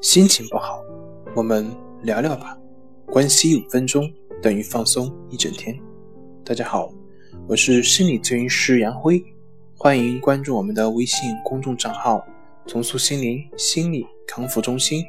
[0.00, 0.82] 心情不好，
[1.36, 1.70] 我们
[2.04, 2.56] 聊聊吧。
[3.04, 5.78] 关系五分钟等于放松一整天。
[6.42, 6.90] 大家好，
[7.46, 9.22] 我是心理咨询师杨辉，
[9.76, 12.26] 欢迎关注我们的微信公众账号
[12.66, 15.04] “重塑心灵心理康复中心”，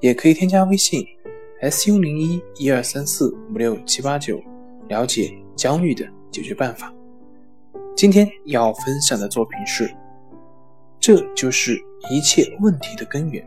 [0.00, 1.02] 也可以添加微信
[1.62, 4.38] “su 零一一二三四五六七八九”
[4.88, 6.94] 了解焦虑的解决办法。
[7.96, 9.90] 今天要分享的作品是：
[11.00, 13.42] 这就是一切问题的根源。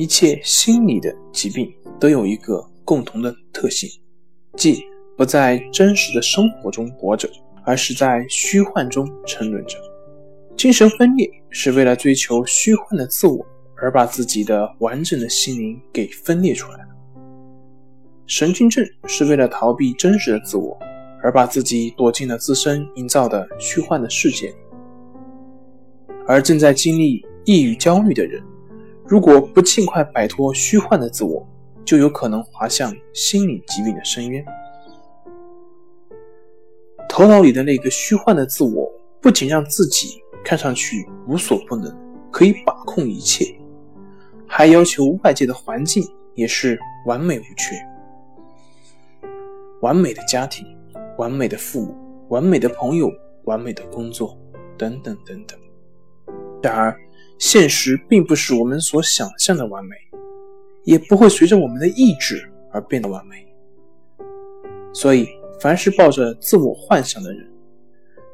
[0.00, 3.86] 一切心理的疾病都有一个共同的特性，
[4.56, 4.82] 即
[5.14, 7.28] 不在真实的生活中活着，
[7.66, 9.76] 而是在虚幻中沉沦着。
[10.56, 13.44] 精神分裂是为了追求虚幻的自我，
[13.76, 16.88] 而把自己的完整的心灵给分裂出来了。
[18.26, 20.78] 神经症是为了逃避真实的自我，
[21.22, 24.54] 而把自己躲进了自身营造的虚幻的世界里。
[26.26, 28.42] 而正在经历抑郁、焦虑的人。
[29.10, 31.44] 如果不尽快摆脱虚幻的自我，
[31.84, 34.44] 就有可能滑向心理疾病的深渊。
[37.08, 38.88] 头脑里的那个虚幻的自我，
[39.20, 41.92] 不仅让自己看上去无所不能，
[42.30, 43.52] 可以把控一切，
[44.46, 46.04] 还要求外界的环境
[46.36, 47.74] 也是完美无缺，
[49.80, 50.64] 完美的家庭、
[51.18, 51.96] 完美的父母、
[52.28, 54.38] 完美的朋友、完美的工作，
[54.78, 55.58] 等等等等。
[56.62, 56.96] 然而，
[57.40, 59.96] 现实并不是我们所想象的完美，
[60.84, 63.44] 也不会随着我们的意志而变得完美。
[64.92, 65.26] 所以，
[65.58, 67.50] 凡是抱着自我幻想的人，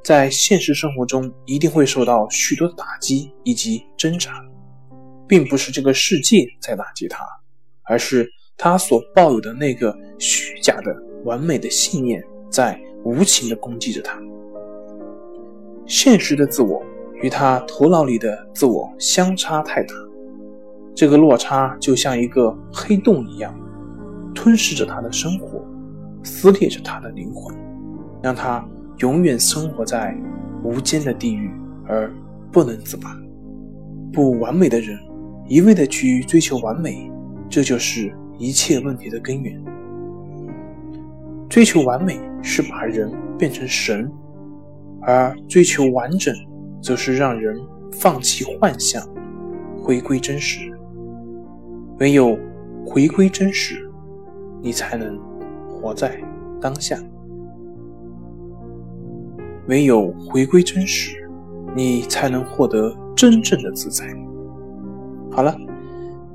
[0.05, 4.45] 在现实生活中一定会受到许多打击以及挣扎。
[5.29, 7.25] 并不是这个世界在打击他，
[7.85, 14.21] 而是他所抱有的那个虚假的完美的信念在无情地攻击着他。
[15.87, 16.81] 现实的自我。
[17.23, 19.95] 与他头脑里的自我相差太大，
[20.95, 23.55] 这个落差就像一个黑洞一样，
[24.35, 25.65] 吞噬着他的生活，
[26.23, 27.57] 撕裂着他的灵魂，
[28.23, 28.63] 让他
[28.99, 30.17] 永远生活在
[30.63, 31.51] 无间的地狱
[31.87, 32.13] 而
[32.53, 33.17] 不能自拔。
[34.13, 34.99] 不完美的人
[35.49, 37.11] 一味的去追求完美，
[37.49, 39.63] 这就是一切问题的根源。
[41.49, 44.11] 追求完美是把人变成神，
[45.03, 46.35] 而追求完整。
[46.81, 47.59] 则是让人
[47.93, 49.07] 放弃幻象，
[49.83, 50.73] 回归真实。
[51.99, 52.39] 唯有
[52.85, 53.91] 回归真实，
[54.61, 55.19] 你才能
[55.69, 56.23] 活在
[56.61, 56.99] 当下。
[59.69, 61.17] 唯有回归真实，
[61.75, 64.07] 你才能获得真正的自在。
[65.31, 65.57] 好了，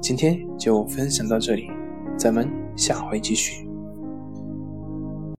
[0.02, 1.70] 今天就分享到这里，
[2.18, 3.71] 咱们下回继续。